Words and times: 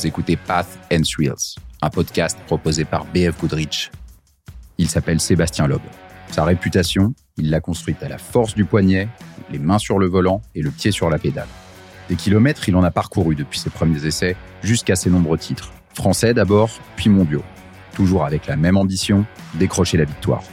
Vous 0.00 0.06
écoutez 0.06 0.36
Path 0.36 0.78
and 0.90 1.02
Thrills, 1.02 1.56
un 1.82 1.90
podcast 1.90 2.38
proposé 2.46 2.86
par 2.86 3.04
BF 3.04 3.38
Goodrich. 3.38 3.90
Il 4.78 4.88
s'appelle 4.88 5.20
Sébastien 5.20 5.66
Loeb. 5.66 5.82
Sa 6.30 6.44
réputation, 6.44 7.12
il 7.36 7.50
l'a 7.50 7.60
construite 7.60 8.02
à 8.02 8.08
la 8.08 8.16
force 8.16 8.54
du 8.54 8.64
poignet, 8.64 9.08
les 9.50 9.58
mains 9.58 9.76
sur 9.76 9.98
le 9.98 10.06
volant 10.06 10.40
et 10.54 10.62
le 10.62 10.70
pied 10.70 10.90
sur 10.90 11.10
la 11.10 11.18
pédale. 11.18 11.48
Des 12.08 12.16
kilomètres, 12.16 12.66
il 12.66 12.76
en 12.76 12.82
a 12.82 12.90
parcouru 12.90 13.34
depuis 13.34 13.58
ses 13.58 13.68
premiers 13.68 14.06
essais 14.06 14.36
jusqu'à 14.62 14.96
ses 14.96 15.10
nombreux 15.10 15.36
titres. 15.36 15.70
Français 15.92 16.32
d'abord, 16.32 16.70
puis 16.96 17.10
mondiaux. 17.10 17.44
Toujours 17.92 18.24
avec 18.24 18.46
la 18.46 18.56
même 18.56 18.78
ambition, 18.78 19.26
décrocher 19.56 19.98
la 19.98 20.04
victoire. 20.04 20.44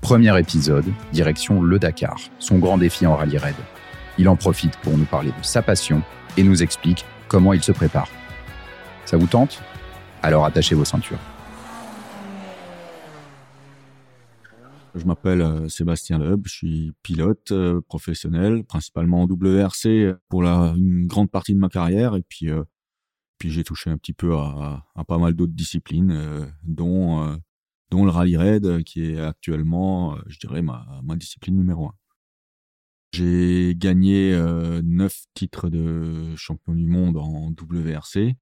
Premier 0.00 0.36
épisode, 0.40 0.86
direction 1.12 1.62
le 1.62 1.78
Dakar, 1.78 2.16
son 2.40 2.58
grand 2.58 2.78
défi 2.78 3.06
en 3.06 3.14
rallye 3.14 3.38
raid. 3.38 3.54
Il 4.18 4.28
en 4.28 4.34
profite 4.34 4.76
pour 4.78 4.98
nous 4.98 5.04
parler 5.04 5.30
de 5.30 5.44
sa 5.44 5.62
passion 5.62 6.02
et 6.36 6.42
nous 6.42 6.64
explique 6.64 7.04
comment 7.28 7.52
il 7.52 7.62
se 7.62 7.72
prépare. 7.72 8.08
Ça 9.04 9.16
vous 9.16 9.26
tente? 9.26 9.62
Alors 10.22 10.44
attachez 10.44 10.74
vos 10.74 10.84
ceintures. 10.84 11.20
Je 14.94 15.04
m'appelle 15.04 15.42
euh, 15.42 15.68
Sébastien 15.68 16.18
Loeb, 16.18 16.42
je 16.46 16.52
suis 16.52 16.92
pilote 17.02 17.52
euh, 17.52 17.80
professionnel, 17.82 18.64
principalement 18.64 19.22
en 19.22 19.26
WRC 19.26 20.14
pour 20.28 20.42
une 20.44 21.06
grande 21.06 21.30
partie 21.30 21.54
de 21.54 21.58
ma 21.58 21.68
carrière, 21.68 22.16
et 22.16 22.22
puis, 22.22 22.50
euh, 22.50 22.64
puis 23.38 23.50
j'ai 23.50 23.62
touché 23.62 23.90
un 23.90 23.98
petit 23.98 24.14
peu 24.14 24.34
à, 24.34 24.84
pas 25.06 25.18
mal 25.18 25.34
d'autres 25.34 25.52
disciplines, 25.52 26.52
dont, 26.64 27.38
dont 27.90 28.04
le 28.04 28.10
rallye 28.10 28.36
raid, 28.36 28.82
qui 28.82 29.04
est 29.04 29.20
actuellement, 29.20 30.18
je 30.26 30.38
dirais, 30.38 30.62
ma 30.62 31.16
discipline 31.16 31.56
numéro 31.56 31.86
un. 31.86 31.94
J'ai 33.12 33.74
gagné 33.76 34.36
neuf 34.84 35.24
titres 35.34 35.70
de 35.70 36.34
champion 36.36 36.74
du 36.74 36.86
monde 36.86 37.16
en 37.16 37.50
WRC. 37.50 38.36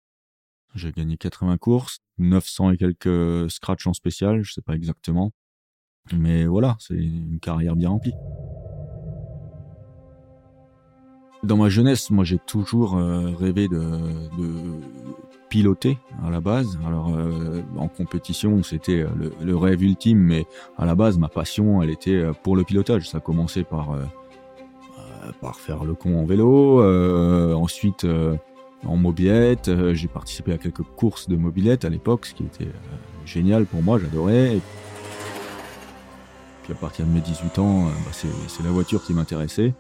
J'ai 0.75 0.93
gagné 0.93 1.17
80 1.17 1.57
courses, 1.57 2.01
900 2.19 2.73
et 2.73 2.77
quelques 2.77 3.51
scratch 3.51 3.87
en 3.87 3.95
spécial, 3.95 4.43
je 4.43 4.53
sais 4.53 4.63
pas 4.63 4.75
exactement. 4.75 5.33
Mais 6.13 6.47
voilà, 6.47 6.77
c'est 6.79 6.95
une 6.95 7.41
carrière 7.41 7.77
bien 7.77 7.89
remplie. 7.89 8.15
Dans 11.43 11.57
ma 11.57 11.69
jeunesse, 11.69 12.11
moi 12.11 12.25
j'ai 12.25 12.39
toujours 12.39 12.97
euh, 12.97 13.31
rêvé 13.39 13.69
de, 13.69 13.79
piloter 15.49 15.99
à 16.25 16.31
la 16.31 16.41
base. 16.41 16.79
Alors 16.85 17.15
euh, 17.15 17.63
en 17.79 17.89
compétition, 17.89 18.63
c'était 18.63 19.03
euh, 19.03 19.31
le, 19.41 19.57
rêve 19.57 19.83
ultime, 19.83 20.19
mais 20.19 20.45
à 20.77 20.87
la 20.87 20.95
base, 20.95 21.19
ma 21.19 21.29
passion, 21.29 21.83
elle 21.83 21.91
était 21.91 22.25
pour 22.43 22.57
le 22.57 22.65
pilotage. 22.65 23.09
Ça 23.09 23.19
a 23.19 23.21
commencé 23.21 23.63
par 23.63 23.97
par 25.41 25.57
faire 25.57 25.85
le 25.85 25.95
con 25.95 26.19
en 26.19 26.25
vélo, 26.25 26.83
ensuite 27.55 28.07
en 28.85 28.97
mobilette. 28.97 29.71
j'ai 29.95 30.09
participé 30.09 30.53
à 30.53 30.59
quelques 30.59 30.83
courses 30.83 31.29
de 31.29 31.37
mobilette 31.37 31.85
à 31.85 31.89
l'époque, 31.89 32.27
ce 32.27 32.35
qui 32.35 32.45
était 32.45 32.71
génial 33.25 33.67
pour 33.67 33.83
moi, 33.83 33.99
j'adorais 33.99 34.61
à 36.73 36.75
partir 36.75 37.07
de 37.07 37.11
mes 37.11 37.21
18 37.21 37.59
ans, 37.59 37.87
euh, 37.87 37.91
bah, 38.05 38.11
c'est 38.13 38.63
la 38.63 38.71
voiture 38.71 39.03
qui 39.05 39.15
m'intéressait. 39.15 39.75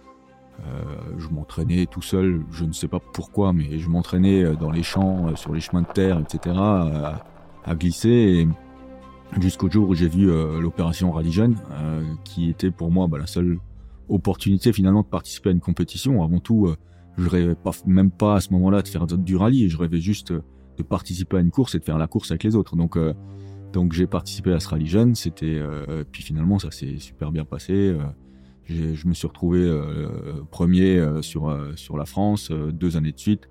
Euh, 0.61 0.83
je 1.19 1.29
m'entraînais 1.29 1.87
tout 1.87 2.03
seul, 2.03 2.43
je 2.51 2.65
ne 2.65 2.73
sais 2.73 2.89
pas 2.89 3.01
pourquoi, 3.01 3.53
mais 3.53 3.79
je 3.79 3.89
m'entraînais 3.89 4.43
euh, 4.43 4.55
dans 4.55 4.71
les 4.71 4.83
champs, 4.83 5.35
sur 5.37 5.53
les 5.53 5.61
chemins 5.61 5.83
de 5.83 5.93
terre, 5.93 6.19
etc., 6.21 6.57
à, 6.57 7.75
glisser. 7.75 8.47
Jusqu'au 9.41 9.69
jour 9.69 9.89
où 9.89 9.95
j'ai 9.95 10.09
vu 10.09 10.31
l'opération 10.61 11.11
Rally 11.11 11.37
qui 12.23 12.49
était 12.49 12.71
pour 12.71 12.93
moi 12.93 13.09
bah, 13.09 13.19
la 13.19 13.27
seule 13.27 13.59
opportunité 14.09 14.73
finalement 14.73 15.03
de 15.03 15.07
participer 15.07 15.51
à 15.51 15.53
une 15.53 15.61
compétition. 15.61 16.23
Avant 16.23 16.41
tout, 16.41 16.73
je 17.17 17.29
rêvais 17.29 17.57
même 17.87 18.11
pas 18.11 18.37
à 18.37 18.41
ce 18.41 18.53
moment-là 18.53 18.83
de 18.83 18.89
faire 18.89 19.07
du 19.07 19.37
rallye, 19.37 19.69
je 19.69 19.77
rêvais 19.77 20.01
juste 20.01 20.33
de 20.33 20.83
participer 20.83 21.39
à 21.39 21.41
une 21.41 21.51
course 21.51 21.75
et 21.75 21.79
de 21.79 21.85
faire 21.85 21.99
la 21.99 22.07
course 22.07 22.31
avec 22.31 22.45
les 22.45 22.57
autres. 22.57 22.77
Donc 22.77 22.97
donc 23.77 23.93
j'ai 23.93 24.07
participé 24.07 24.53
à 24.53 24.61
ce 24.61 24.69
rallye 24.69 24.87
jeune, 24.87 25.15
c'était 25.15 25.55
euh, 25.55 26.03
puis 26.11 26.23
finalement 26.23 26.59
ça 26.59 26.71
s'est 26.71 26.99
super 26.99 27.31
bien 27.31 27.45
passé. 27.45 27.75
Euh, 27.75 27.99
je 28.65 29.07
me 29.07 29.13
suis 29.13 29.27
retrouvé 29.27 29.61
euh, 29.61 30.43
premier 30.51 30.99
sur 31.21 31.55
sur 31.77 31.99
la 31.99 32.07
France 32.07 32.51
deux 32.51 32.97
années 32.97 33.13
de 33.13 33.19
suite, 33.19 33.51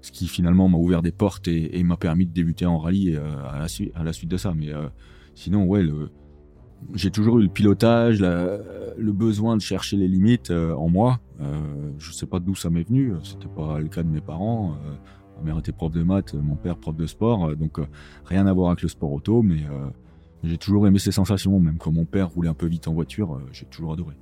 ce 0.00 0.12
qui 0.12 0.28
finalement 0.28 0.68
m'a 0.68 0.78
ouvert 0.78 1.02
des 1.02 1.12
portes 1.12 1.46
et, 1.46 1.82
m'a 1.84 1.98
permis 1.98 2.26
de 2.26 2.32
débuter 2.32 2.64
en 2.64 2.78
rallye 2.78 3.16
à 3.16 3.58
la, 3.58 3.66
à 3.94 4.02
la 4.02 4.12
suite 4.14 4.30
de 4.30 4.38
ça. 4.38 4.54
Mais 4.56 4.72
sinon 5.34 5.64
ouais 5.64 5.84
j'ai 6.94 7.10
toujours 7.10 7.38
eu 7.38 7.42
le 7.42 7.48
pilotage, 7.48 8.20
le 8.20 9.12
besoin 9.12 9.56
de 9.56 9.62
chercher 9.62 9.96
les 9.96 10.08
limites 10.08 10.50
en 10.50 10.88
moi. 10.88 11.20
je 11.98 12.12
sais 12.12 12.26
pas 12.26 12.38
d'où 12.38 12.54
ça 12.54 12.70
m'est 12.70 12.86
venu, 12.86 13.14
c'était 13.22 13.48
pas 13.48 13.78
le 13.78 13.88
cas 13.88 14.02
de 14.02 14.08
mes 14.08 14.20
parents. 14.20 14.76
Ma 15.38 15.42
mère 15.42 15.58
était 15.58 15.72
prof 15.72 15.92
de 15.92 16.02
maths, 16.02 16.34
mon 16.34 16.56
père 16.56 16.76
prof 16.76 16.96
de 16.96 17.06
sport, 17.06 17.46
euh, 17.46 17.54
donc 17.54 17.78
euh, 17.78 17.86
rien 18.24 18.46
à 18.46 18.52
voir 18.52 18.70
avec 18.70 18.82
le 18.82 18.88
sport 18.88 19.12
auto, 19.12 19.42
mais 19.42 19.62
euh, 19.64 19.88
j'ai 20.44 20.58
toujours 20.58 20.86
aimé 20.86 20.98
ces 20.98 21.12
sensations, 21.12 21.58
même 21.60 21.78
quand 21.78 21.92
mon 21.92 22.04
père 22.04 22.30
roulait 22.30 22.48
un 22.48 22.54
peu 22.54 22.66
vite 22.66 22.88
en 22.88 22.94
voiture, 22.94 23.40
j'ai 23.52 23.66
toujours 23.66 23.92
adoré. 23.92 24.14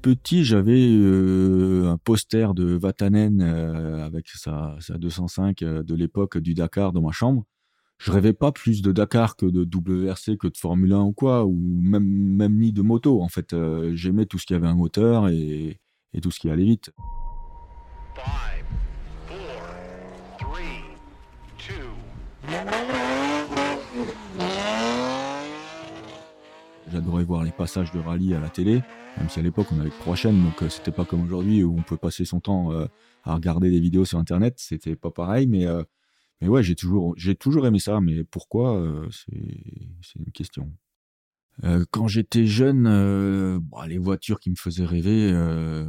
Petit, 0.00 0.44
j'avais 0.44 0.94
un 1.86 1.98
poster 1.98 2.54
de 2.54 2.64
Vatanen 2.64 3.42
avec 3.42 4.28
sa, 4.28 4.78
205 4.88 5.58
de 5.58 5.94
l'époque 5.94 6.38
du 6.38 6.54
Dakar 6.54 6.92
dans 6.92 7.02
ma 7.02 7.12
chambre. 7.12 7.44
Je 8.00 8.10
rêvais 8.10 8.32
pas 8.32 8.50
plus 8.50 8.80
de 8.80 8.92
Dakar 8.92 9.36
que 9.36 9.44
de 9.44 9.60
WRC, 9.62 10.38
que 10.38 10.48
de 10.48 10.56
Formule 10.56 10.94
1 10.94 11.00
ou 11.00 11.12
quoi, 11.12 11.44
ou 11.44 11.54
même, 11.54 12.04
même 12.04 12.58
ni 12.58 12.72
de 12.72 12.80
moto. 12.80 13.20
En 13.20 13.28
fait, 13.28 13.54
j'aimais 13.92 14.24
tout 14.24 14.38
ce 14.38 14.46
qui 14.46 14.54
avait 14.54 14.66
un 14.66 14.74
moteur 14.74 15.28
et, 15.28 15.78
et 16.14 16.20
tout 16.22 16.30
ce 16.30 16.40
qui 16.40 16.48
allait 16.48 16.64
vite. 16.64 16.92
J'adorais 26.90 27.24
voir 27.24 27.44
les 27.44 27.52
passages 27.52 27.92
de 27.92 28.00
rallye 28.00 28.34
à 28.34 28.40
la 28.40 28.48
télé, 28.48 28.82
même 29.16 29.28
si 29.28 29.38
à 29.38 29.42
l'époque 29.42 29.66
on 29.72 29.78
avait 29.78 29.90
trois 29.90 30.16
chaînes, 30.16 30.42
donc 30.42 30.62
euh, 30.62 30.68
c'était 30.68 30.90
pas 30.90 31.04
comme 31.04 31.22
aujourd'hui 31.22 31.62
où 31.62 31.76
on 31.78 31.82
peut 31.82 31.96
passer 31.96 32.24
son 32.24 32.40
temps 32.40 32.72
euh, 32.72 32.86
à 33.22 33.34
regarder 33.34 33.70
des 33.70 33.78
vidéos 33.78 34.04
sur 34.04 34.18
internet, 34.18 34.54
c'était 34.56 34.96
pas 34.96 35.10
pareil, 35.10 35.46
mais, 35.46 35.66
euh, 35.66 35.84
mais 36.40 36.48
ouais, 36.48 36.62
j'ai 36.62 36.74
toujours, 36.74 37.14
j'ai 37.16 37.34
toujours 37.34 37.66
aimé 37.66 37.78
ça, 37.78 38.00
mais 38.00 38.24
pourquoi, 38.24 38.82
c'est 39.10 40.18
une 40.18 40.32
question. 40.32 40.72
Euh, 41.64 41.84
quand 41.90 42.08
j'étais 42.08 42.46
jeune, 42.46 42.86
euh, 42.86 43.58
bah, 43.60 43.86
les 43.86 43.98
voitures 43.98 44.40
qui 44.40 44.50
me 44.50 44.56
faisaient 44.56 44.84
rêver, 44.84 45.30
euh, 45.32 45.84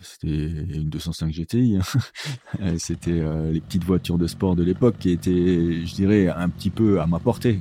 c'était 0.00 0.28
une 0.28 0.88
205 0.88 1.32
GTI. 1.32 1.78
Hein. 1.78 2.74
c'était 2.78 3.22
les 3.50 3.60
petites 3.60 3.84
voitures 3.84 4.18
de 4.18 4.26
sport 4.26 4.56
de 4.56 4.62
l'époque 4.62 4.96
qui 4.98 5.10
étaient, 5.10 5.84
je 5.84 5.94
dirais, 5.94 6.28
un 6.28 6.48
petit 6.48 6.70
peu 6.70 7.00
à 7.00 7.06
ma 7.06 7.18
portée. 7.18 7.58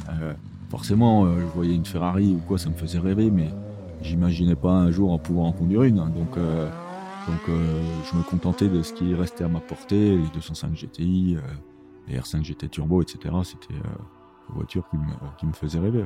forcément, 0.69 1.25
je 1.37 1.45
voyais 1.45 1.75
une 1.75 1.85
Ferrari 1.85 2.29
ou 2.29 2.41
quoi, 2.47 2.57
ça 2.57 2.69
me 2.69 2.75
faisait 2.75 2.99
rêver, 2.99 3.29
mais 3.29 3.49
j'imaginais 4.01 4.55
pas 4.55 4.71
un 4.71 4.91
jour 4.91 5.11
en 5.11 5.19
pouvoir 5.19 5.47
en 5.47 5.51
conduire 5.51 5.83
une. 5.83 5.99
Hein. 5.99 6.11
donc, 6.15 6.35
donc 6.35 7.41
je 7.47 8.17
me 8.17 8.23
contentais 8.23 8.69
de 8.69 8.81
ce 8.81 8.93
qui 8.93 9.13
restait 9.13 9.43
à 9.43 9.49
ma 9.49 9.59
portée, 9.59 10.15
les 10.15 10.29
205 10.33 10.73
GTI, 10.73 11.37
les 12.07 12.19
R5 12.19 12.43
GT 12.43 12.69
Turbo, 12.69 13.01
etc. 13.01 13.33
C'était 13.43 13.73
les 13.73 14.55
voitures 14.55 14.87
qui 14.89 14.97
me, 14.97 15.05
qui 15.37 15.45
me 15.45 15.53
faisaient 15.53 15.79
rêver. 15.79 16.03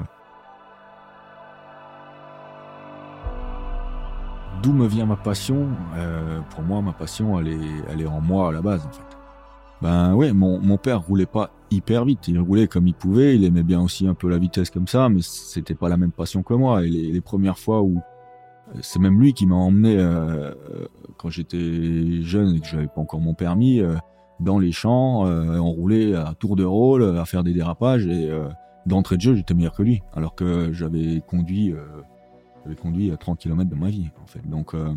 D'où 4.64 4.74
me 4.74 4.88
vient 4.88 5.06
ma 5.06 5.16
passion 5.16 5.68
euh, 5.96 6.40
Pour 6.50 6.64
moi, 6.64 6.82
ma 6.82 6.94
passion, 6.94 7.40
elle 7.40 7.50
est, 7.50 7.84
elle 7.90 8.02
est 8.02 8.08
en 8.08 8.22
moi 8.22 8.50
à 8.50 8.52
la 8.52 8.62
base, 8.62 8.86
en 8.86 8.92
fait. 8.92 9.18
Ben 9.82 10.16
ouais, 10.16 10.32
mon, 10.32 10.60
mon 10.60 10.78
père 10.78 11.02
roulait 11.02 11.26
pas 11.26 11.52
hyper 11.70 12.06
vite. 12.06 12.28
Il 12.28 12.40
roulait 12.40 12.68
comme 12.68 12.88
il 12.88 12.94
pouvait. 12.94 13.36
Il 13.36 13.44
aimait 13.44 13.64
bien 13.64 13.82
aussi 13.82 14.08
un 14.08 14.14
peu 14.14 14.30
la 14.30 14.38
vitesse 14.38 14.70
comme 14.70 14.88
ça, 14.88 15.10
mais 15.10 15.22
c'était 15.22 15.76
pas 15.76 15.90
la 15.90 15.98
même 15.98 16.12
passion 16.12 16.44
que 16.44 16.54
moi. 16.54 16.86
Et 16.86 16.90
les, 16.90 17.22
premières 17.22 17.60
fois 17.60 17.82
où 17.82 17.98
euh, 17.98 18.80
c'est 18.82 19.00
même 19.00 19.20
lui 19.20 19.34
qui 19.34 19.46
m'a 19.46 19.56
emmené 19.56 19.98
euh, 19.98 20.54
quand 21.18 21.30
j'étais 21.30 22.22
jeune 22.22 22.56
et 22.56 22.60
que 22.62 22.68
j'avais 22.68 22.88
pas 22.88 23.02
encore 23.02 23.20
mon 23.20 23.34
permis 23.34 23.82
dans 24.40 24.60
les 24.60 24.72
champs. 24.72 25.26
roulait 25.62 26.16
à 26.16 26.34
tour 26.38 26.56
de 26.56 26.64
rôle, 26.64 27.18
à 27.18 27.26
faire 27.26 27.44
des 27.44 27.54
dérapages 27.54 28.06
et 28.08 28.30
d'entrée 28.86 29.18
de 29.18 29.22
jeu, 29.22 29.36
j'étais 29.36 29.54
meilleur 29.54 29.74
que 29.74 29.84
lui, 29.84 30.02
alors 30.14 30.36
que 30.36 30.72
j'avais 30.74 31.22
conduit 31.28 31.74
j'avais 32.66 32.76
conduit 32.76 33.12
à 33.12 33.18
30 33.18 33.40
km 33.40 33.70
de 33.70 33.76
ma 33.76 33.90
vie, 33.90 34.10
en 34.24 34.26
fait. 34.26 34.48
Donc, 34.50 34.74
euh, 34.74 34.92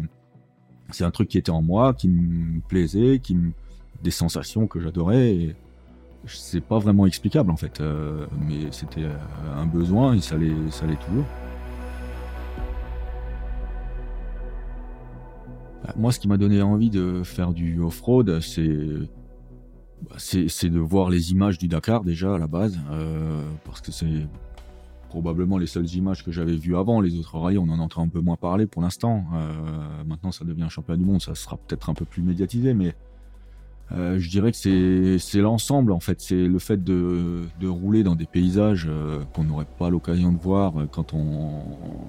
c'est 0.91 1.05
un 1.05 1.11
truc 1.11 1.29
qui 1.29 1.37
était 1.37 1.51
en 1.51 1.61
moi, 1.61 1.93
qui 1.93 2.09
me 2.09 2.61
plaisait, 2.61 3.19
qui 3.19 3.35
me... 3.35 3.53
des 4.03 4.11
sensations 4.11 4.67
que 4.67 4.81
j'adorais. 4.81 5.55
C'est 6.27 6.63
pas 6.63 6.79
vraiment 6.79 7.05
explicable, 7.05 7.51
en 7.51 7.57
fait. 7.57 7.81
Euh, 7.81 8.27
mais 8.41 8.73
c'était 8.73 9.05
euh, 9.05 9.17
un 9.55 9.67
besoin 9.67 10.15
et 10.15 10.21
ça 10.23 10.39
l'est, 10.39 10.71
ça 10.71 10.87
l'est 10.87 10.99
toujours. 11.07 11.27
Bah, 15.85 15.93
moi, 15.97 16.11
ce 16.11 16.19
qui 16.19 16.29
m'a 16.29 16.39
donné 16.39 16.63
envie 16.63 16.91
de 16.91 17.23
faire 17.23 17.53
du 17.53 17.81
off-road, 17.81 18.41
c'est 18.41 18.79
c'est 20.17 20.71
de 20.71 20.79
voir 20.79 21.11
les 21.11 21.33
images 21.33 21.59
du 21.59 21.69
Dakar 21.69 22.05
déjà 22.05 22.35
à 22.35 22.39
la 22.39 22.47
base, 22.47 22.79
parce 23.65 23.81
que 23.81 23.93
c'est 23.93 24.27
probablement 25.09 25.59
les 25.59 25.67
seules 25.67 25.89
images 25.95 26.25
que 26.25 26.31
j'avais 26.31 26.55
vues 26.57 26.77
avant. 26.77 27.01
Les 27.01 27.19
autres 27.19 27.37
rallyes, 27.39 27.59
on 27.59 27.69
en 27.69 27.79
entend 27.81 28.03
un 28.03 28.09
peu 28.09 28.21
moins 28.21 28.37
parler 28.37 28.67
pour 28.67 28.83
l'instant. 28.83 29.25
Euh, 29.35 30.05
maintenant, 30.07 30.31
ça 30.31 30.45
devient 30.45 30.63
un 30.63 30.69
championnat 30.69 30.99
du 30.99 31.05
monde, 31.05 31.21
ça 31.21 31.35
sera 31.35 31.57
peut-être 31.57 31.91
un 31.91 31.95
peu 31.95 32.05
plus 32.05 32.23
médiatisé, 32.23 32.75
mais 32.75 32.95
euh, 33.93 34.19
je 34.19 34.29
dirais 34.29 34.53
que 34.53 35.19
c'est 35.19 35.41
l'ensemble, 35.41 35.93
en 35.93 36.01
fait. 36.01 36.21
C'est 36.21 36.47
le 36.47 36.59
fait 36.59 36.83
de, 36.85 37.47
rouler 37.67 38.03
dans 38.03 38.15
des 38.15 38.27
paysages 38.27 38.87
euh, 38.89 39.21
qu'on 39.35 39.45
n'aurait 39.45 39.67
pas 39.79 39.91
l'occasion 39.91 40.33
de 40.33 40.39
voir 40.39 40.75
quand 40.93 41.15
on, 41.15 41.63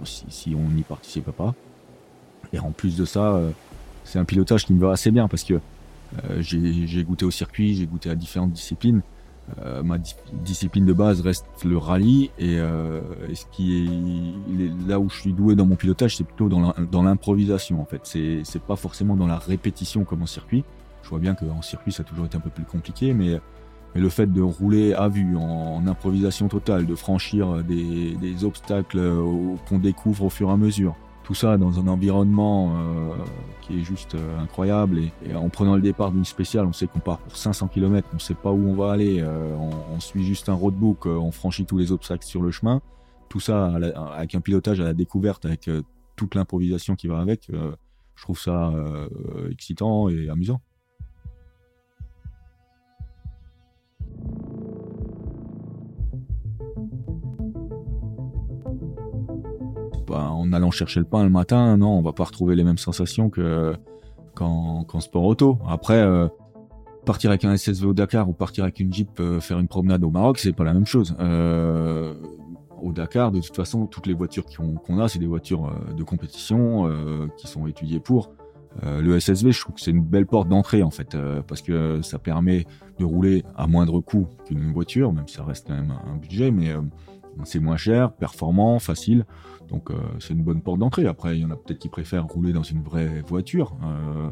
si, 0.03 0.25
si 0.29 0.55
on 0.55 0.69
n'y 0.69 0.83
participait 0.83 1.31
pas. 1.31 1.55
Et 2.51 2.59
en 2.59 2.71
plus 2.71 2.97
de 2.97 3.05
ça, 3.05 3.39
c'est 4.03 4.17
un 4.17 4.25
pilotage 4.25 4.65
qui 4.65 4.73
me 4.73 4.79
va 4.79 4.91
assez 4.91 5.11
bien 5.11 5.27
parce 5.27 5.43
que 5.43 5.59
j'ai 6.39 7.03
goûté 7.03 7.25
au 7.25 7.31
circuit, 7.31 7.75
j'ai 7.75 7.85
goûté 7.85 8.09
à 8.09 8.15
différentes 8.15 8.51
disciplines. 8.51 9.01
Euh, 9.63 9.81
ma 9.81 9.97
discipline 10.33 10.85
de 10.85 10.93
base 10.93 11.21
reste 11.21 11.47
le 11.65 11.77
rallye 11.77 12.29
et, 12.37 12.59
euh, 12.59 13.01
ce 13.33 13.45
qui 13.51 13.83
est, 13.83 14.87
là 14.87 14.99
où 14.99 15.09
je 15.09 15.19
suis 15.19 15.33
doué 15.33 15.55
dans 15.55 15.65
mon 15.65 15.75
pilotage, 15.75 16.17
c'est 16.17 16.23
plutôt 16.23 16.49
dans 16.49 17.03
l'improvisation 17.03 17.81
en 17.81 17.85
fait. 17.85 18.01
C'est 18.03 18.61
pas 18.61 18.75
forcément 18.75 19.15
dans 19.15 19.27
la 19.27 19.37
répétition 19.37 20.03
comme 20.03 20.21
en 20.21 20.27
circuit. 20.27 20.63
Je 21.03 21.09
vois 21.09 21.19
bien 21.19 21.33
qu'en 21.33 21.61
circuit 21.61 21.91
ça 21.91 22.01
a 22.01 22.05
toujours 22.05 22.25
été 22.25 22.37
un 22.37 22.41
peu 22.41 22.49
plus 22.49 22.63
compliqué, 22.63 23.13
mais 23.13 23.39
le 23.95 24.09
fait 24.09 24.31
de 24.31 24.41
rouler 24.41 24.93
à 24.93 25.07
vue 25.07 25.35
en, 25.35 25.85
improvisation 25.87 26.47
totale, 26.47 26.85
de 26.85 26.95
franchir 26.95 27.63
des, 27.63 28.43
obstacles 28.43 29.01
qu'on 29.67 29.79
découvre 29.79 30.25
au 30.25 30.29
fur 30.29 30.49
et 30.49 30.53
à 30.53 30.57
mesure, 30.57 30.95
tout 31.23 31.35
ça 31.35 31.57
dans 31.57 31.79
un 31.79 31.87
environnement 31.87 32.73
euh, 32.75 33.08
est 33.71 33.83
juste 33.83 34.15
euh, 34.15 34.39
incroyable. 34.39 34.99
Et, 35.25 35.35
en 35.35 35.49
prenant 35.49 35.75
le 35.75 35.81
départ 35.81 36.11
d'une 36.11 36.25
spéciale, 36.25 36.65
on 36.65 36.73
sait 36.73 36.87
qu'on 36.87 36.99
part 36.99 37.19
pour 37.19 37.35
500 37.35 37.67
km, 37.67 38.07
on 38.13 38.19
sait 38.19 38.33
pas 38.33 38.51
où 38.51 38.69
on 38.69 38.75
va 38.75 38.91
aller, 38.91 39.21
euh, 39.21 39.55
on, 39.91 39.99
suit 39.99 40.23
juste 40.23 40.49
un 40.49 40.53
roadbook, 40.53 41.05
on 41.05 41.31
franchit 41.31 41.65
tous 41.65 41.77
les 41.77 41.91
obstacles 41.91 42.25
sur 42.25 42.41
le 42.41 42.51
chemin. 42.51 42.81
Tout 43.27 43.39
ça 43.39 43.73
avec 44.15 44.33
un 44.33 44.41
pilotage 44.41 44.79
à 44.79 44.83
la 44.83 44.93
découverte, 44.93 45.45
avec 45.45 45.69
toute 46.15 46.33
l'improvisation 46.33 46.95
qui 46.95 47.07
va 47.07 47.19
avec, 47.19 47.51
je 47.51 48.23
trouve 48.23 48.39
ça 48.39 48.73
excitant 49.51 50.09
et 50.09 50.29
amusant. 50.29 50.61
Bah, 60.09 60.31
en 60.31 60.51
allant 60.53 60.71
chercher 60.71 60.99
le 60.99 61.05
pain 61.05 61.23
le 61.23 61.29
matin, 61.29 61.77
non, 61.77 61.91
on 61.91 62.01
va 62.01 62.13
pas 62.13 62.23
retrouver 62.23 62.55
les 62.55 62.63
mêmes 62.63 62.79
sensations 62.79 63.29
que 63.29 63.75
qu'en 64.33 64.99
sport 64.99 65.25
auto. 65.25 65.59
Après, 65.67 65.99
euh, 65.99 66.27
partir 67.05 67.29
avec 67.29 67.43
un 67.45 67.55
SSV 67.55 67.85
au 67.85 67.93
Dakar 67.93 68.27
ou 68.29 68.33
partir 68.33 68.63
avec 68.63 68.79
une 68.79 68.91
Jeep 68.91 69.19
euh, 69.19 69.39
faire 69.39 69.59
une 69.59 69.67
promenade 69.67 70.03
au 70.03 70.09
Maroc, 70.09 70.39
c'est 70.39 70.53
pas 70.53 70.63
la 70.63 70.73
même 70.73 70.85
chose. 70.85 71.15
Euh, 71.19 72.13
au 72.81 72.91
Dakar, 72.93 73.31
de 73.31 73.39
toute 73.41 73.55
façon, 73.55 73.85
toutes 73.85 74.07
les 74.07 74.13
voitures 74.13 74.45
qu'on 74.45 74.99
a, 74.99 75.09
c'est 75.09 75.19
des 75.19 75.27
voitures 75.27 75.69
de 75.95 76.03
compétition 76.03 76.89
qui 77.37 77.45
sont 77.45 77.67
étudiées 77.67 77.99
pour. 77.99 78.31
le 78.81 79.19
SSV, 79.19 79.51
je 79.51 79.59
trouve 79.59 79.75
que 79.75 79.81
c'est 79.81 79.91
une 79.91 80.01
belle 80.01 80.25
porte 80.25 80.47
d'entrée 80.47 80.81
en 80.81 80.89
fait, 80.89 81.17
parce 81.45 81.61
que 81.61 82.01
ça 82.01 82.19
permet 82.19 82.65
de 82.97 83.03
rouler 83.03 83.43
à 83.57 83.67
moindre 83.67 83.99
coût 83.99 84.27
qu'une 84.45 84.71
voiture, 84.71 85.11
même 85.11 85.27
si 85.27 85.35
ça 85.35 85.43
reste 85.43 85.67
quand 85.67 85.75
même 85.75 85.93
un 86.09 86.15
budget, 86.15 86.51
mais 86.51 86.73
c'est 87.45 87.59
moins 87.59 87.77
cher, 87.77 88.11
performant, 88.13 88.79
facile. 88.79 89.25
Donc 89.69 89.91
euh, 89.91 89.95
c'est 90.19 90.33
une 90.33 90.43
bonne 90.43 90.61
porte 90.61 90.79
d'entrée. 90.79 91.05
Après, 91.05 91.37
il 91.37 91.41
y 91.41 91.45
en 91.45 91.51
a 91.51 91.55
peut-être 91.55 91.79
qui 91.79 91.89
préfèrent 91.89 92.25
rouler 92.25 92.53
dans 92.53 92.63
une 92.63 92.81
vraie 92.81 93.21
voiture. 93.27 93.75
Euh, 93.83 94.29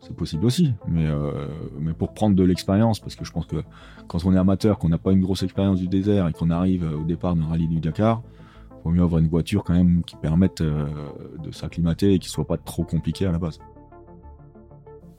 c'est 0.00 0.16
possible 0.16 0.44
aussi. 0.46 0.72
Mais, 0.88 1.06
euh, 1.06 1.48
mais 1.78 1.92
pour 1.92 2.12
prendre 2.12 2.34
de 2.34 2.42
l'expérience, 2.42 3.00
parce 3.00 3.16
que 3.16 3.24
je 3.24 3.32
pense 3.32 3.46
que 3.46 3.62
quand 4.08 4.24
on 4.24 4.34
est 4.34 4.38
amateur, 4.38 4.78
qu'on 4.78 4.88
n'a 4.88 4.98
pas 4.98 5.12
une 5.12 5.20
grosse 5.20 5.42
expérience 5.42 5.78
du 5.78 5.88
désert 5.88 6.26
et 6.26 6.32
qu'on 6.32 6.50
arrive 6.50 6.84
au 6.84 7.04
départ 7.04 7.36
d'un 7.36 7.46
rallye 7.46 7.68
du 7.68 7.80
Dakar, 7.80 8.22
il 8.70 8.84
vaut 8.84 8.90
mieux 8.90 9.02
avoir 9.02 9.20
une 9.20 9.28
voiture 9.28 9.62
quand 9.62 9.74
même 9.74 10.02
qui 10.04 10.16
permette 10.16 10.62
de 10.62 11.50
s'acclimater 11.52 12.14
et 12.14 12.18
qui 12.18 12.30
soit 12.30 12.46
pas 12.46 12.56
trop 12.56 12.82
compliquée 12.82 13.26
à 13.26 13.32
la 13.32 13.38
base. 13.38 13.58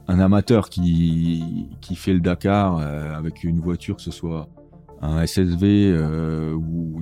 Un 0.08 0.20
amateur 0.20 0.70
qui, 0.70 1.70
qui 1.80 1.96
fait 1.96 2.14
le 2.14 2.22
Dakar 2.22 2.80
avec 2.80 3.44
une 3.44 3.60
voiture, 3.60 3.98
que 3.98 4.02
ce 4.02 4.10
soit 4.10 4.50
un 5.00 5.24
SSV 5.24 5.96
ou 6.56 7.02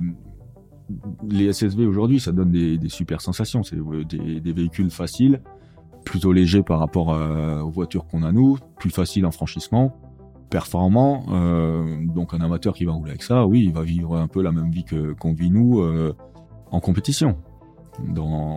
les 1.28 1.52
SSV 1.52 1.86
aujourd'hui, 1.86 2.20
ça 2.20 2.32
donne 2.32 2.50
des, 2.50 2.88
super 2.88 3.20
sensations. 3.20 3.62
C'est 3.62 3.76
euh, 3.76 4.04
des, 4.04 4.52
véhicules 4.52 4.90
faciles, 4.90 5.40
plutôt 6.04 6.32
légers 6.32 6.62
par 6.62 6.78
rapport 6.78 7.12
euh, 7.12 7.60
aux 7.60 7.70
voitures 7.70 8.06
qu'on 8.06 8.22
a 8.22 8.32
nous, 8.32 8.58
plus 8.78 8.90
faciles 8.90 9.26
en 9.26 9.30
franchissement, 9.30 9.96
performants. 10.50 11.24
Euh, 11.30 12.04
donc 12.06 12.34
un 12.34 12.40
amateur 12.40 12.74
qui 12.74 12.84
va 12.84 12.92
rouler 12.92 13.10
avec 13.10 13.22
ça, 13.22 13.46
oui, 13.46 13.64
il 13.64 13.72
va 13.72 13.82
vivre 13.82 14.16
un 14.16 14.28
peu 14.28 14.42
la 14.42 14.52
même 14.52 14.70
vie 14.70 14.84
qu'on 15.18 15.32
vit 15.32 15.50
nous 15.50 15.82
en 16.70 16.80
compétition 16.80 17.36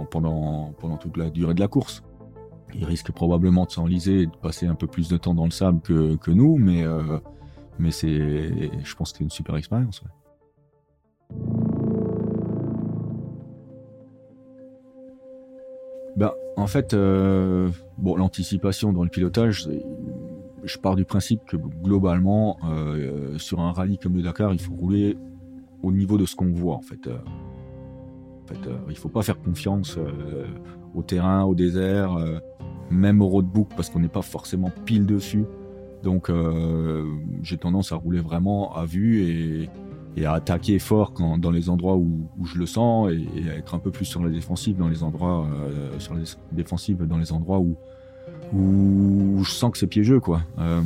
pendant, 0.09 0.74
toute 1.00 1.18
la 1.18 1.29
durée 1.29 1.53
de 1.53 1.59
la 1.59 1.68
course. 1.68 2.03
Il 2.75 2.86
risque 2.86 3.12
probablement 3.12 3.65
de 3.65 3.71
s'enliser 3.71 4.21
et 4.21 4.25
de 4.25 4.36
passer 4.41 4.65
un 4.65 4.75
peu 4.75 4.88
plus 4.88 5.07
de 5.09 5.18
temps 5.18 5.36
dans 5.36 5.45
le 5.45 5.51
sable 5.51 5.81
que, 5.81 6.31
nous, 6.31 6.57
mais, 6.57 6.83
mais 7.77 7.91
c'est, 7.91 8.71
je 8.83 8.95
pense 8.95 9.12
que 9.12 9.19
c'est 9.19 9.24
une 9.24 9.29
super 9.29 9.56
expérience. 9.57 10.01
Ben, 16.15 16.31
en 16.57 16.68
fait, 16.68 16.94
euh, 16.94 17.69
bon, 17.98 18.15
l'anticipation 18.15 18.94
dans 18.94 19.04
le 19.04 19.10
pilotage, 19.10 19.68
je 20.63 20.77
pars 20.77 20.95
du 20.95 21.06
principe 21.06 21.42
que 21.48 21.57
globalement, 21.57 22.57
euh, 22.65 23.38
sur 23.38 23.60
un 23.62 23.71
rallye 23.71 23.98
comme 23.98 24.15
le 24.15 24.21
Dakar, 24.21 24.54
il 24.54 24.62
faut 24.62 24.75
rouler 24.75 25.18
au 25.81 25.92
niveau 25.92 26.18
de 26.18 26.25
ce 26.25 26.36
qu'on 26.36 26.51
voit. 26.51 26.75
En 26.75 26.81
fait, 26.81 27.07
euh, 27.07 27.18
en 27.18 28.48
fait 28.48 28.69
il 28.89 28.98
faut 28.98 29.10
pas 29.10 29.24
faire 29.24 29.42
confiance 29.42 29.98
au 30.94 31.01
terrain, 31.01 31.44
au 31.44 31.56
désert, 31.56 32.18
même 32.92 33.21
au 33.21 33.27
roadbook, 33.27 33.69
parce 33.75 33.89
qu'on 33.89 34.00
n'est 34.00 34.07
pas 34.07 34.21
forcément 34.21 34.71
pile 34.86 35.06
dessus. 35.06 35.45
Donc, 36.04 36.30
j'ai 37.42 37.57
tendance 37.57 37.92
à 37.92 37.95
rouler 37.95 38.19
vraiment 38.19 38.75
à 38.75 38.86
vue 38.86 39.24
et, 39.24 39.69
et 40.15 40.25
à 40.25 40.33
attaquer 40.33 40.80
fort 40.80 41.13
quand, 41.13 41.38
dans 41.38 41.51
les 41.51 41.69
endroits 41.69 41.95
où, 41.95 42.27
je 42.45 42.57
le 42.57 42.65
sens 42.65 43.12
et, 43.12 43.50
à 43.50 43.56
être 43.56 43.75
un 43.75 43.80
peu 43.80 43.92
plus 43.92 44.06
sur 44.06 44.24
la 44.24 44.30
défensive 44.30 44.77
dans 44.77 44.88
les 44.88 45.04
endroits 45.04 45.48
euh, 45.51 46.00
sur 46.00 46.13
les 46.13 46.24
défensives 46.51 47.06
dans 47.06 47.18
les 47.18 47.31
endroits 47.31 47.60
où 47.60 47.75
où 48.54 49.44
je 49.44 49.51
sens 49.51 49.71
que 49.71 49.77
c'est 49.77 49.88
piégeux 49.88 50.19
quoi. 50.19 50.42
Euh, 50.60 50.81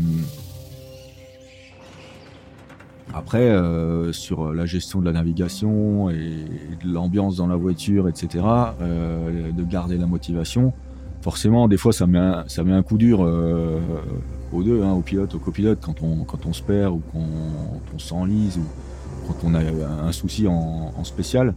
après, 3.13 3.49
euh, 3.49 4.11
sur 4.11 4.53
la 4.53 4.65
gestion 4.65 4.99
de 4.99 5.05
la 5.05 5.13
navigation 5.13 6.09
et 6.09 6.45
de 6.83 6.93
l'ambiance 6.93 7.37
dans 7.37 7.47
la 7.47 7.55
voiture, 7.55 8.07
etc., 8.07 8.43
de 8.79 9.63
garder 9.63 9.97
la 9.97 10.05
motivation, 10.05 10.73
forcément, 11.21 11.67
des 11.67 11.77
fois, 11.77 11.93
ça 11.93 12.05
met 12.05 12.19
un, 12.19 12.43
ça 12.47 12.63
met 12.63 12.73
un 12.73 12.83
coup 12.83 12.97
dur 12.97 13.21
aux 13.21 14.63
deux, 14.63 14.83
hein, 14.83 14.91
au 14.91 15.01
pilote, 15.01 15.33
au 15.33 15.39
copilote, 15.39 15.79
quand 15.81 16.03
on, 16.03 16.25
quand 16.25 16.45
on 16.45 16.53
se 16.53 16.61
perd 16.61 16.93
ou 16.93 17.01
qu'on 17.11 17.25
on 17.95 17.99
s'enlise 17.99 18.59
quand 19.27 19.47
on 19.47 19.53
a 19.53 19.59
un 19.59 20.11
souci 20.11 20.47
en, 20.47 21.03
spécial. 21.03 21.53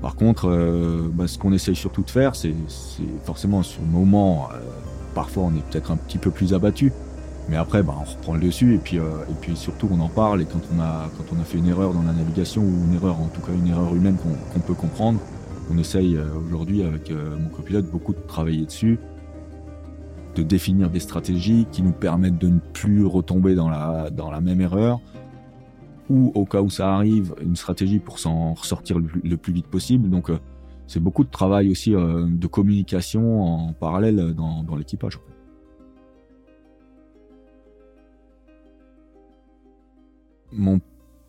Par 0.00 0.14
contre, 0.14 0.48
euh, 0.48 1.08
bah, 1.12 1.26
ce 1.26 1.38
qu'on 1.38 1.52
essaye 1.52 1.74
surtout 1.74 2.02
de 2.02 2.10
faire, 2.10 2.36
c'est 2.36 2.54
forcément 3.24 3.62
sur 3.62 3.82
le 3.82 3.88
moment, 3.88 4.48
euh, 4.52 4.58
parfois 5.14 5.44
on 5.44 5.50
est 5.50 5.70
peut-être 5.70 5.90
un 5.90 5.96
petit 5.96 6.18
peu 6.18 6.30
plus 6.30 6.54
abattu, 6.54 6.92
mais 7.48 7.56
après 7.56 7.82
bah, 7.82 7.94
on 8.00 8.04
reprend 8.04 8.34
le 8.34 8.40
dessus 8.40 8.76
et 8.76 8.78
puis, 8.78 8.98
euh, 8.98 9.02
et 9.28 9.34
puis 9.40 9.56
surtout 9.56 9.88
on 9.90 10.00
en 10.00 10.08
parle 10.08 10.40
et 10.40 10.44
quand 10.44 10.60
on, 10.72 10.80
a, 10.80 11.10
quand 11.16 11.36
on 11.36 11.40
a 11.40 11.44
fait 11.44 11.58
une 11.58 11.66
erreur 11.66 11.92
dans 11.92 12.02
la 12.02 12.12
navigation 12.12 12.62
ou 12.62 12.84
une 12.88 12.94
erreur, 12.94 13.20
en 13.20 13.26
tout 13.26 13.40
cas 13.40 13.52
une 13.52 13.68
erreur 13.68 13.92
humaine 13.94 14.16
qu'on 14.52 14.60
peut 14.60 14.74
comprendre, 14.74 15.18
on 15.70 15.76
essaye 15.76 16.16
aujourd'hui 16.46 16.82
avec 16.82 17.10
mon 17.10 17.48
copilote 17.48 17.90
beaucoup 17.90 18.14
de 18.14 18.20
travailler 18.26 18.64
dessus 18.64 18.98
de 20.38 20.44
définir 20.44 20.88
des 20.88 21.00
stratégies 21.00 21.66
qui 21.72 21.82
nous 21.82 21.92
permettent 21.92 22.38
de 22.38 22.46
ne 22.46 22.60
plus 22.72 23.04
retomber 23.04 23.56
dans 23.56 23.68
la, 23.68 24.08
dans 24.10 24.30
la 24.30 24.40
même 24.40 24.60
erreur, 24.60 25.00
ou 26.08 26.30
au 26.34 26.44
cas 26.44 26.62
où 26.62 26.70
ça 26.70 26.94
arrive, 26.94 27.34
une 27.42 27.56
stratégie 27.56 27.98
pour 27.98 28.20
s'en 28.20 28.54
ressortir 28.54 28.98
le, 28.98 29.36
plus 29.36 29.52
vite 29.52 29.66
possible. 29.66 30.08
Donc 30.08 30.30
euh, 30.30 30.38
c'est 30.86 31.00
beaucoup 31.00 31.24
de 31.24 31.30
travail 31.30 31.70
aussi 31.70 31.92
euh, 31.92 32.26
de 32.28 32.46
communication 32.46 33.42
en 33.42 33.72
parallèle 33.72 34.32
dans, 34.34 34.62
dans 34.62 34.76
l'équipage. 34.76 35.18
Mon 40.52 40.80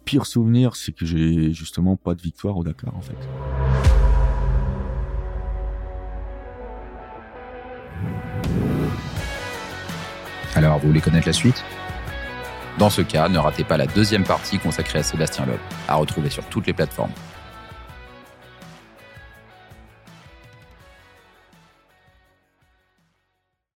pire 0.06 0.28
souvenir, 0.28 0.76
c'est 0.76 0.92
que 0.92 1.06
j'ai 1.06 1.52
justement 1.52 1.98
pas 1.98 2.14
de 2.14 2.22
victoire 2.22 2.58
au 2.58 2.64
Dakar 2.64 2.96
en 2.96 3.02
fait. 3.02 3.18
Alors, 10.56 10.80
vous 10.80 10.88
voulez 10.88 11.02
connaître 11.02 11.28
la 11.28 11.34
suite? 11.34 11.64
Dans 12.78 12.90
ce 12.90 13.02
cas, 13.02 13.28
ne 13.28 13.38
ratez 13.38 13.64
pas 13.64 13.78
la 13.78 13.86
deuxième 13.86 14.24
partie 14.24 14.58
consacrée 14.58 15.00
à 15.00 15.04
Sébastien 15.04 15.46
Loeb, 15.46 15.60
à 15.88 15.96
retrouver 15.96 16.30
sur 16.30 16.46
toutes 16.46 16.68
les 16.68 16.74
plateformes. 16.74 17.12